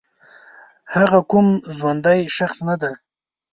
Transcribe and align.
هغه 0.95 1.19
کوم 1.31 1.47
ژوندی 1.75 2.21
شخص 2.37 2.57
نه 2.67 2.75
دی 2.81 2.91